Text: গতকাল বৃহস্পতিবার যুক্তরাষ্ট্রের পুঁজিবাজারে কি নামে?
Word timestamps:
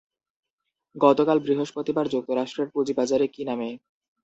গতকাল 0.95 1.37
বৃহস্পতিবার 1.41 2.05
যুক্তরাষ্ট্রের 2.13 2.67
পুঁজিবাজারে 2.73 3.27
কি 3.27 3.41
নামে? 3.49 3.69